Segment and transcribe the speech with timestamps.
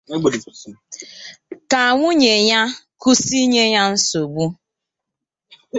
[1.69, 4.45] ka nwunye ya wee kwụsị inye ya nsogbu.